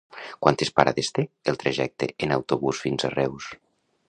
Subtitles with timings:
[0.45, 3.53] Quantes parades té el trajecte en autobús fins a Reus?